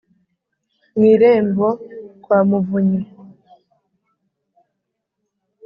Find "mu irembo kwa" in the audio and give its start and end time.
0.95-2.39